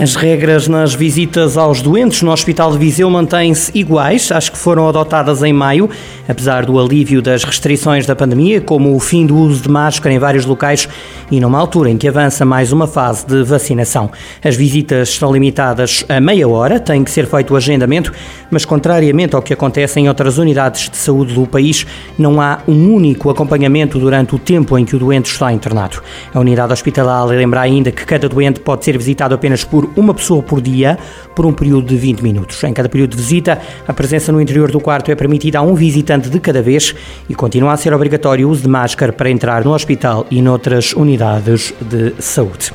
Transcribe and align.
As 0.00 0.14
regras 0.14 0.68
nas 0.68 0.94
visitas 0.94 1.56
aos 1.56 1.82
doentes 1.82 2.22
no 2.22 2.30
Hospital 2.30 2.70
de 2.70 2.78
Viseu 2.78 3.10
mantêm-se 3.10 3.76
iguais 3.76 4.30
às 4.30 4.48
que 4.48 4.56
foram 4.56 4.88
adotadas 4.88 5.42
em 5.42 5.52
maio, 5.52 5.90
apesar 6.28 6.64
do 6.64 6.78
alívio 6.78 7.20
das 7.20 7.42
restrições 7.42 8.06
da 8.06 8.14
pandemia, 8.14 8.60
como 8.60 8.94
o 8.94 9.00
fim 9.00 9.26
do 9.26 9.36
uso 9.36 9.60
de 9.60 9.68
máscara 9.68 10.14
em 10.14 10.18
vários 10.20 10.46
locais 10.46 10.88
e 11.32 11.40
numa 11.40 11.58
altura 11.58 11.90
em 11.90 11.98
que 11.98 12.06
avança 12.06 12.44
mais 12.44 12.70
uma 12.70 12.86
fase 12.86 13.26
de 13.26 13.42
vacinação. 13.42 14.08
As 14.44 14.54
visitas 14.54 15.08
estão 15.08 15.32
limitadas 15.32 16.04
a 16.08 16.20
meia 16.20 16.48
hora, 16.48 16.78
tem 16.78 17.02
que 17.02 17.10
ser 17.10 17.26
feito 17.26 17.52
o 17.52 17.56
agendamento, 17.56 18.12
mas 18.52 18.64
contrariamente 18.64 19.34
ao 19.34 19.42
que 19.42 19.52
acontece 19.52 19.98
em 19.98 20.08
outras 20.08 20.38
unidades 20.38 20.88
de 20.88 20.96
saúde 20.96 21.34
do 21.34 21.44
país, 21.44 21.84
não 22.16 22.40
há 22.40 22.60
um 22.68 22.94
único 22.94 23.30
acompanhamento 23.30 23.98
durante 23.98 24.32
o 24.32 24.38
tempo 24.38 24.78
em 24.78 24.84
que 24.84 24.94
o 24.94 24.98
doente 25.00 25.26
está 25.26 25.52
internado. 25.52 26.00
A 26.32 26.38
unidade 26.38 26.72
hospitalar 26.72 27.26
lembra 27.26 27.62
ainda 27.62 27.90
que 27.90 28.06
cada 28.06 28.28
doente 28.28 28.60
pode 28.60 28.84
ser 28.84 28.96
visitado 28.96 29.34
apenas 29.34 29.64
por 29.64 29.87
uma 29.96 30.14
pessoa 30.14 30.42
por 30.42 30.60
dia 30.60 30.98
por 31.34 31.46
um 31.46 31.52
período 31.52 31.86
de 31.86 31.96
20 31.96 32.20
minutos. 32.20 32.62
Em 32.64 32.72
cada 32.72 32.88
período 32.88 33.12
de 33.12 33.16
visita, 33.16 33.60
a 33.86 33.92
presença 33.92 34.32
no 34.32 34.40
interior 34.40 34.70
do 34.70 34.80
quarto 34.80 35.10
é 35.10 35.14
permitida 35.14 35.58
a 35.58 35.62
um 35.62 35.74
visitante 35.74 36.28
de 36.28 36.40
cada 36.40 36.62
vez 36.62 36.94
e 37.28 37.34
continua 37.34 37.72
a 37.72 37.76
ser 37.76 37.92
obrigatório 37.92 38.48
o 38.48 38.50
uso 38.50 38.62
de 38.62 38.68
máscara 38.68 39.12
para 39.12 39.30
entrar 39.30 39.64
no 39.64 39.72
hospital 39.72 40.26
e 40.30 40.42
noutras 40.42 40.92
unidades 40.92 41.74
de 41.80 42.14
saúde. 42.18 42.72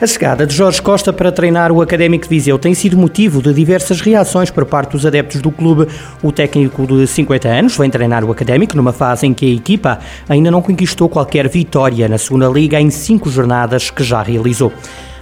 A 0.00 0.06
chegada 0.06 0.44
de 0.44 0.52
Jorge 0.52 0.82
Costa 0.82 1.12
para 1.12 1.30
treinar 1.30 1.70
o 1.70 1.80
Académico 1.80 2.24
de 2.24 2.28
Viseu 2.28 2.58
tem 2.58 2.74
sido 2.74 2.96
motivo 2.96 3.40
de 3.40 3.54
diversas 3.54 4.00
reações 4.00 4.50
por 4.50 4.66
parte 4.66 4.90
dos 4.90 5.06
adeptos 5.06 5.40
do 5.40 5.52
clube. 5.52 5.86
O 6.20 6.32
técnico 6.32 6.84
de 6.84 7.06
50 7.06 7.48
anos 7.48 7.76
vem 7.78 7.88
treinar 7.88 8.24
o 8.24 8.32
Académico 8.32 8.76
numa 8.76 8.92
fase 8.92 9.26
em 9.26 9.32
que 9.32 9.46
a 9.46 9.54
equipa 9.54 10.00
ainda 10.28 10.50
não 10.50 10.60
conquistou 10.60 11.08
qualquer 11.08 11.48
vitória 11.48 12.08
na 12.08 12.18
segunda 12.18 12.48
liga 12.48 12.80
em 12.80 12.90
cinco 12.90 13.30
jornadas 13.30 13.88
que 13.88 14.02
já 14.02 14.20
realizou. 14.20 14.72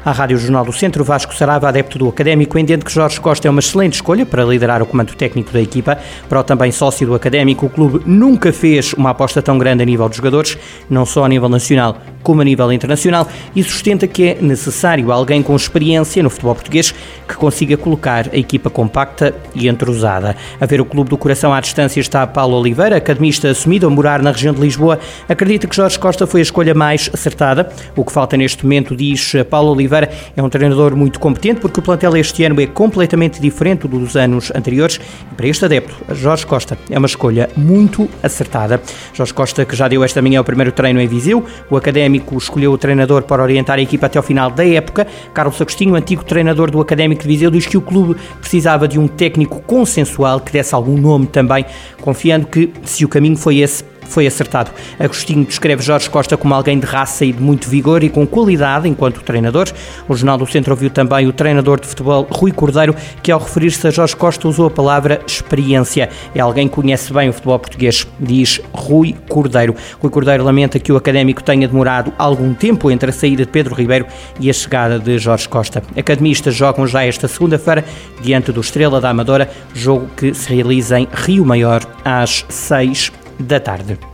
À 0.05 0.11
Rádio 0.11 0.36
Jornal 0.36 0.64
do 0.64 0.72
Centro, 0.72 1.05
Vasco 1.05 1.33
Sarava, 1.33 1.69
adepto 1.69 1.97
do 1.97 2.08
Académico, 2.08 2.58
entende 2.58 2.84
que 2.84 2.91
Jorge 2.91 3.20
Costa 3.20 3.47
é 3.47 3.50
uma 3.50 3.61
excelente 3.61 3.95
escolha 3.95 4.27
para 4.27 4.45
liderar 4.45 4.83
o 4.83 4.86
comando 4.86 5.14
técnico 5.14 5.53
da 5.53 5.61
equipa. 5.61 5.97
Para 6.28 6.41
o 6.41 6.42
também 6.42 6.72
sócio 6.72 7.06
do 7.06 7.14
Académico, 7.14 7.67
o 7.67 7.70
clube 7.70 8.03
nunca 8.05 8.53
fez 8.53 8.92
uma 8.95 9.11
aposta 9.11 9.41
tão 9.41 9.56
grande 9.56 9.84
a 9.84 9.86
nível 9.86 10.08
de 10.08 10.17
jogadores, 10.17 10.58
não 10.91 11.06
só 11.06 11.25
a 11.25 11.28
nível 11.28 11.48
nacional 11.48 11.98
como 12.20 12.41
a 12.41 12.45
nível 12.45 12.73
internacional, 12.73 13.27
e 13.55 13.62
sustenta 13.64 14.06
que 14.06 14.28
é 14.28 14.39
necessário 14.41 15.11
alguém 15.11 15.42
com 15.42 15.56
experiência 15.56 16.23
no 16.23 16.30
futebol 16.30 16.55
português 16.55 16.95
que 17.27 17.34
consiga 17.34 17.77
colocar 17.77 18.28
a 18.33 18.36
equipa 18.36 18.70
compacta 18.70 19.34
e 19.55 19.69
entrosada. 19.69 20.36
A 20.61 20.67
ver 20.67 20.80
o 20.80 20.84
Clube 20.84 21.11
do 21.11 21.19
Coração 21.19 21.53
à 21.53 21.61
distância 21.61 22.00
está 22.00 22.25
Paulo 22.25 22.56
Oliveira, 22.56 22.97
academista 22.97 23.50
assumido 23.50 23.89
a 23.89 23.91
morar 23.91 24.23
na 24.23 24.30
região 24.30 24.55
de 24.55 24.61
Lisboa. 24.61 25.00
Acredita 25.28 25.67
que 25.67 25.75
Jorge 25.75 25.98
Costa 25.98 26.25
foi 26.25 26.41
a 26.41 26.42
escolha 26.42 26.75
mais 26.75 27.11
acertada. 27.12 27.69
O 27.97 28.05
que 28.05 28.12
falta 28.12 28.36
neste 28.36 28.62
momento, 28.62 28.95
diz 28.95 29.33
Paulo 29.50 29.73
Oliveira, 29.73 29.92
Oliveira 29.93 30.11
é 30.35 30.43
um 30.43 30.48
treinador 30.48 30.97
muito 30.97 31.21
competente 31.21 31.61
porque 31.61 31.81
o 31.81 31.83
plantel 31.83 32.17
este 32.17 32.43
ano 32.45 32.61
é 32.61 32.67
completamente 32.67 33.41
diferente 33.41 33.87
dos 33.87 34.17
anos 34.17 34.51
anteriores. 34.55 34.98
E 35.31 35.35
para 35.35 35.47
este 35.47 35.65
adepto, 35.65 35.95
Jorge 36.15 36.47
Costa 36.47 36.79
é 36.89 36.98
uma 36.98 37.07
escolha 37.07 37.51
muito 37.57 38.09
acertada. 38.23 38.81
Jorge 39.13 39.35
Costa, 39.35 39.65
que 39.65 39.77
já 39.77 39.89
deu 39.89 40.03
esta 40.03 40.23
manhã 40.23 40.41
o 40.41 40.45
primeiro 40.45 40.73
treino 40.73 41.01
em 41.01 41.07
Viseu, 41.07 41.45
o 41.70 41.77
académico 41.77 42.37
escolheu 42.39 42.73
o 42.73 42.79
treinador 42.79 43.23
para 43.23 43.43
orientar 43.43 43.79
a 43.79 43.83
equipa 43.83 44.07
até 44.07 44.19
ao 44.19 44.23
final 44.23 44.51
da 44.51 44.67
época. 44.67 45.07
Carlos 45.35 45.61
Agostinho, 45.61 45.95
antigo 45.95 46.25
treinador 46.25 46.70
do 46.70 46.81
Académico 46.81 47.23
de 47.23 47.29
Viseu, 47.29 47.51
diz 47.51 47.67
que 47.67 47.77
o 47.77 47.83
clube 47.83 48.17
precisava 48.41 48.89
de 48.89 48.98
um 48.98 49.07
técnico 49.07 49.61
consensual 49.61 50.41
que 50.41 50.53
desse 50.53 50.75
algum 50.75 50.97
nome 50.97 51.27
também, 51.27 51.67
confiando 52.01 52.47
que, 52.47 52.73
se 52.85 53.05
o 53.05 53.09
caminho 53.09 53.37
foi 53.37 53.59
esse, 53.59 53.92
foi 54.06 54.27
acertado. 54.27 54.70
Agostinho 54.98 55.45
descreve 55.45 55.83
Jorge 55.83 56.08
Costa 56.08 56.36
como 56.36 56.55
alguém 56.55 56.78
de 56.78 56.86
raça 56.86 57.25
e 57.25 57.33
de 57.33 57.42
muito 57.42 57.69
vigor 57.69 58.03
e 58.03 58.08
com 58.08 58.27
qualidade 58.27 58.89
enquanto 58.89 59.22
treinador. 59.22 59.69
O 60.08 60.14
Jornal 60.14 60.39
do 60.39 60.47
Centro 60.47 60.72
ouviu 60.72 60.91
também 60.91 61.27
o 61.27 61.33
treinador 61.33 61.80
de 61.80 61.86
futebol 61.86 62.27
Rui 62.30 62.52
Cordeiro, 62.52 62.95
que 63.23 63.33
ao 63.33 63.41
referir-se 63.41 63.86
a 63.86 63.91
Jorge 63.91 64.17
Costa 64.17 64.48
usou 64.48 64.67
a 64.67 64.70
palavra 64.70 65.20
experiência. 65.27 66.08
É 66.35 66.41
alguém 66.41 66.68
que 66.68 66.74
conhece 66.74 67.12
bem 67.12 67.29
o 67.29 67.33
futebol 67.33 67.58
português, 67.58 68.07
diz 68.18 68.61
Rui 68.73 69.14
Cordeiro. 69.29 69.74
Rui 70.01 70.11
Cordeiro 70.11 70.45
lamenta 70.45 70.79
que 70.79 70.92
o 70.92 70.96
académico 70.96 71.42
tenha 71.42 71.67
demorado 71.67 72.12
algum 72.18 72.55
tempo 72.55 72.91
entre 72.91 73.11
a 73.11 73.12
saída 73.12 73.45
de 73.45 73.51
Pedro 73.51 73.74
Ribeiro 73.74 74.07
e 74.39 74.51
a 74.51 74.52
chegada 74.52 74.98
de 74.98 75.18
Jorge 75.18 75.48
Costa. 75.48 75.83
Academistas 75.96 76.55
jogam 76.55 76.86
já 76.86 77.05
esta 77.05 77.29
segunda-feira 77.29 77.85
diante 78.20 78.52
do 78.52 78.61
Estrela 78.61 79.01
da 79.01 79.11
Amadora, 79.11 79.51
jogo 79.74 80.08
que 80.17 80.35
se 80.35 80.52
realiza 80.52 80.98
em 80.98 81.08
Rio 81.12 81.45
Maior 81.45 81.83
às 82.05 82.45
seis 82.48 83.11
da 83.47 83.61
tarde. 83.61 84.11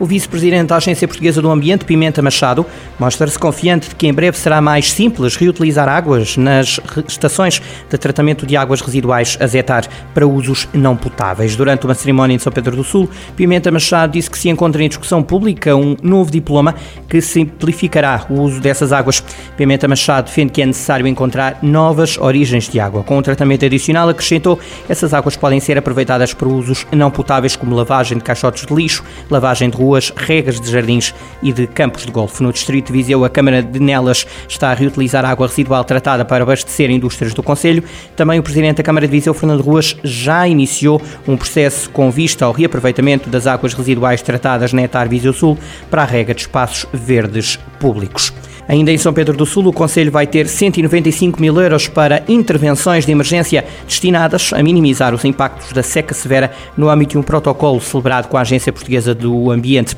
O 0.00 0.06
vice-presidente 0.06 0.68
da 0.68 0.76
Agência 0.76 1.08
Portuguesa 1.08 1.42
do 1.42 1.50
Ambiente, 1.50 1.84
Pimenta 1.84 2.22
Machado, 2.22 2.64
mostra-se 3.00 3.36
confiante 3.36 3.88
de 3.88 3.96
que 3.96 4.06
em 4.06 4.14
breve 4.14 4.38
será 4.38 4.60
mais 4.60 4.92
simples 4.92 5.34
reutilizar 5.34 5.88
águas 5.88 6.36
nas 6.36 6.78
estações 7.08 7.60
de 7.90 7.98
tratamento 7.98 8.46
de 8.46 8.56
águas 8.56 8.80
residuais 8.80 9.36
a 9.40 9.46
zetar 9.48 9.88
para 10.14 10.24
usos 10.24 10.68
não 10.72 10.96
potáveis. 10.96 11.56
Durante 11.56 11.84
uma 11.84 11.94
cerimónia 11.94 12.36
em 12.36 12.38
São 12.38 12.52
Pedro 12.52 12.76
do 12.76 12.84
Sul, 12.84 13.10
Pimenta 13.34 13.72
Machado 13.72 14.12
disse 14.12 14.30
que 14.30 14.38
se 14.38 14.48
encontra 14.48 14.84
em 14.84 14.88
discussão 14.88 15.20
pública 15.20 15.74
um 15.74 15.96
novo 16.00 16.30
diploma 16.30 16.76
que 17.08 17.20
simplificará 17.20 18.24
o 18.30 18.34
uso 18.34 18.60
dessas 18.60 18.92
águas. 18.92 19.20
Pimenta 19.56 19.88
Machado 19.88 20.26
defende 20.26 20.52
que 20.52 20.62
é 20.62 20.66
necessário 20.66 21.08
encontrar 21.08 21.58
novas 21.60 22.16
origens 22.18 22.68
de 22.68 22.78
água. 22.78 23.02
Com 23.02 23.18
um 23.18 23.22
tratamento 23.22 23.64
adicional, 23.64 24.08
acrescentou, 24.08 24.60
essas 24.88 25.12
águas 25.12 25.34
podem 25.34 25.58
ser 25.58 25.76
aproveitadas 25.76 26.32
para 26.32 26.46
usos 26.46 26.86
não 26.92 27.10
potáveis 27.10 27.56
como 27.56 27.74
lavagem 27.74 28.16
de 28.16 28.22
caixotes 28.22 28.64
de 28.64 28.72
lixo, 28.72 29.02
lavagem 29.28 29.68
de 29.68 29.76
rua 29.76 29.87
ruas, 29.88 30.12
regas 30.14 30.60
de 30.60 30.70
jardins 30.70 31.14
e 31.42 31.50
de 31.50 31.66
campos 31.66 32.04
de 32.04 32.12
golfe. 32.12 32.42
No 32.42 32.52
distrito 32.52 32.88
de 32.88 32.92
Viseu, 32.92 33.24
a 33.24 33.30
Câmara 33.30 33.62
de 33.62 33.80
Nelas 33.80 34.26
está 34.46 34.70
a 34.70 34.74
reutilizar 34.74 35.24
água 35.24 35.46
residual 35.46 35.82
tratada 35.82 36.24
para 36.24 36.42
abastecer 36.42 36.90
indústrias 36.90 37.32
do 37.32 37.42
Conselho. 37.42 37.82
Também 38.14 38.38
o 38.38 38.42
Presidente 38.42 38.78
da 38.78 38.82
Câmara 38.82 39.06
de 39.06 39.12
Viseu, 39.12 39.32
Fernando 39.32 39.62
Ruas, 39.62 39.96
já 40.04 40.46
iniciou 40.46 41.00
um 41.26 41.36
processo 41.36 41.88
com 41.90 42.10
vista 42.10 42.44
ao 42.44 42.52
reaproveitamento 42.52 43.30
das 43.30 43.46
águas 43.46 43.72
residuais 43.72 44.20
tratadas 44.20 44.72
na 44.74 44.82
Etar 44.82 45.08
Viseu 45.08 45.32
Sul 45.32 45.56
para 45.90 46.02
a 46.02 46.06
rega 46.06 46.34
de 46.34 46.42
espaços 46.42 46.86
verdes 46.92 47.58
públicos. 47.80 48.32
Ainda 48.68 48.92
em 48.92 48.98
São 48.98 49.14
Pedro 49.14 49.34
do 49.34 49.46
Sul, 49.46 49.66
o 49.66 49.72
Conselho 49.72 50.12
vai 50.12 50.26
ter 50.26 50.46
195 50.46 51.40
mil 51.40 51.58
euros 51.58 51.88
para 51.88 52.22
intervenções 52.28 53.06
de 53.06 53.12
emergência 53.12 53.64
destinadas 53.86 54.52
a 54.52 54.62
minimizar 54.62 55.14
os 55.14 55.24
impactos 55.24 55.72
da 55.72 55.82
seca 55.82 56.12
severa 56.12 56.52
no 56.76 56.90
âmbito 56.90 57.12
de 57.12 57.18
um 57.18 57.22
protocolo 57.22 57.80
celebrado 57.80 58.28
com 58.28 58.36
a 58.36 58.42
Agência 58.42 58.70
Portuguesa 58.70 59.14
do 59.14 59.50
Ambiente. 59.50 59.96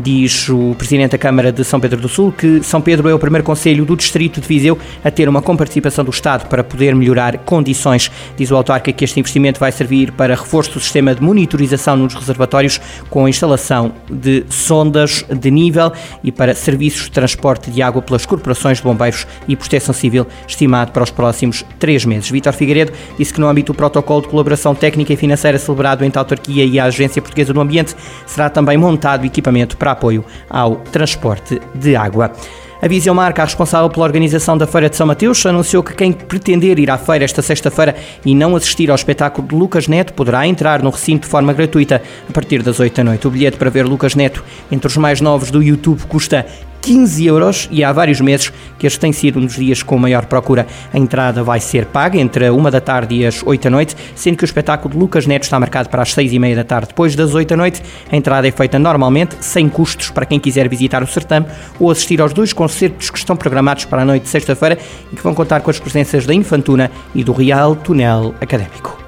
Diz 0.00 0.48
o 0.48 0.76
Presidente 0.76 1.12
da 1.12 1.18
Câmara 1.18 1.50
de 1.50 1.64
São 1.64 1.80
Pedro 1.80 2.00
do 2.00 2.08
Sul 2.08 2.30
que 2.30 2.62
São 2.62 2.80
Pedro 2.80 3.08
é 3.08 3.14
o 3.14 3.18
primeiro 3.18 3.44
Conselho 3.44 3.84
do 3.84 3.96
Distrito 3.96 4.40
de 4.40 4.46
Viseu 4.46 4.78
a 5.02 5.10
ter 5.10 5.28
uma 5.28 5.42
comparticipação 5.42 6.04
do 6.04 6.10
Estado 6.10 6.48
para 6.48 6.62
poder 6.62 6.94
melhorar 6.94 7.38
condições. 7.38 8.08
Diz 8.36 8.50
o 8.52 8.56
autarca 8.56 8.92
que 8.92 9.04
este 9.04 9.18
investimento 9.18 9.58
vai 9.58 9.72
servir 9.72 10.12
para 10.12 10.36
reforço 10.36 10.74
do 10.74 10.80
sistema 10.80 11.14
de 11.14 11.20
monitorização 11.20 11.96
nos 11.96 12.14
reservatórios 12.14 12.80
com 13.10 13.24
a 13.24 13.28
instalação 13.28 13.92
de 14.08 14.44
sondas 14.48 15.24
de 15.28 15.50
nível 15.50 15.92
e 16.22 16.30
para 16.30 16.54
serviços 16.54 17.06
de 17.06 17.10
transporte 17.10 17.68
de 17.68 17.82
água 17.82 18.00
pelas 18.00 18.24
corporações 18.24 18.78
de 18.78 18.84
bombeiros 18.84 19.26
e 19.48 19.56
proteção 19.56 19.92
civil, 19.92 20.28
estimado 20.46 20.92
para 20.92 21.02
os 21.02 21.10
próximos 21.10 21.64
três 21.78 22.04
meses. 22.04 22.30
Vítor 22.30 22.52
Figueiredo 22.52 22.92
disse 23.18 23.34
que 23.34 23.40
no 23.40 23.48
âmbito 23.48 23.72
do 23.72 23.76
protocolo 23.76 24.22
de 24.22 24.28
colaboração 24.28 24.76
técnica 24.76 25.12
e 25.12 25.16
financeira 25.16 25.58
celebrado 25.58 26.04
entre 26.04 26.18
a 26.18 26.22
autarquia 26.22 26.64
e 26.64 26.78
a 26.78 26.84
Agência 26.84 27.20
Portuguesa 27.20 27.52
do 27.52 27.60
Ambiente, 27.60 27.96
será 28.26 28.48
também 28.48 28.76
montado 28.76 29.26
equipamento 29.26 29.76
para 29.76 29.87
para 29.88 29.92
apoio 29.92 30.24
ao 30.50 30.76
transporte 30.76 31.60
de 31.74 31.96
água. 31.96 32.32
A 32.80 32.86
Visão 32.86 33.12
Marca, 33.12 33.44
responsável 33.44 33.90
pela 33.90 34.06
organização 34.06 34.56
da 34.56 34.64
Feira 34.64 34.88
de 34.88 34.94
São 34.94 35.04
Mateus, 35.04 35.44
anunciou 35.44 35.82
que 35.82 35.94
quem 35.94 36.12
pretender 36.12 36.78
ir 36.78 36.88
à 36.90 36.96
feira 36.96 37.24
esta 37.24 37.42
sexta-feira 37.42 37.96
e 38.24 38.36
não 38.36 38.54
assistir 38.54 38.88
ao 38.88 38.94
espetáculo 38.94 39.48
de 39.48 39.54
Lucas 39.56 39.88
Neto 39.88 40.12
poderá 40.12 40.46
entrar 40.46 40.80
no 40.80 40.90
recinto 40.90 41.22
de 41.22 41.28
forma 41.28 41.52
gratuita 41.52 42.00
a 42.28 42.32
partir 42.32 42.62
das 42.62 42.78
8 42.78 42.94
da 42.94 43.02
noite. 43.02 43.26
O 43.26 43.30
bilhete 43.30 43.56
para 43.56 43.68
ver 43.68 43.84
Lucas 43.84 44.14
Neto 44.14 44.44
entre 44.70 44.86
os 44.86 44.96
mais 44.96 45.20
novos 45.20 45.50
do 45.50 45.60
YouTube 45.60 46.04
custa 46.06 46.46
15 46.80 47.26
euros 47.26 47.68
e 47.70 47.82
há 47.84 47.92
vários 47.92 48.20
meses 48.20 48.52
que 48.78 48.86
este 48.86 48.98
tem 48.98 49.12
sido 49.12 49.38
um 49.38 49.46
dos 49.46 49.56
dias 49.56 49.82
com 49.82 49.98
maior 49.98 50.26
procura. 50.26 50.66
A 50.92 50.98
entrada 50.98 51.42
vai 51.42 51.60
ser 51.60 51.86
paga 51.86 52.18
entre 52.18 52.46
a 52.46 52.52
1 52.52 52.62
da 52.70 52.80
tarde 52.80 53.14
e 53.14 53.26
as 53.26 53.42
8 53.44 53.64
da 53.64 53.70
noite, 53.70 53.96
sendo 54.14 54.36
que 54.36 54.44
o 54.44 54.46
espetáculo 54.46 54.94
de 54.94 55.00
Lucas 55.00 55.26
Neto 55.26 55.44
está 55.44 55.58
marcado 55.58 55.88
para 55.88 56.02
as 56.02 56.12
6 56.12 56.32
e 56.32 56.38
meia 56.38 56.56
da 56.56 56.64
tarde. 56.64 56.88
Depois 56.88 57.14
das 57.14 57.34
8 57.34 57.48
da 57.48 57.56
noite, 57.56 57.82
a 58.10 58.16
entrada 58.16 58.46
é 58.46 58.50
feita 58.50 58.78
normalmente, 58.78 59.36
sem 59.40 59.68
custos 59.68 60.10
para 60.10 60.26
quem 60.26 60.38
quiser 60.38 60.68
visitar 60.68 61.02
o 61.02 61.06
certame 61.06 61.46
ou 61.78 61.90
assistir 61.90 62.20
aos 62.20 62.32
dois 62.32 62.52
concertos 62.52 63.10
que 63.10 63.18
estão 63.18 63.36
programados 63.36 63.84
para 63.84 64.02
a 64.02 64.04
noite 64.04 64.24
de 64.24 64.28
sexta-feira 64.28 64.78
e 65.12 65.16
que 65.16 65.22
vão 65.22 65.34
contar 65.34 65.60
com 65.60 65.70
as 65.70 65.78
presenças 65.78 66.26
da 66.26 66.34
Infantuna 66.34 66.90
e 67.14 67.24
do 67.24 67.32
Real 67.32 67.74
Tunel 67.76 68.34
Académico. 68.40 69.07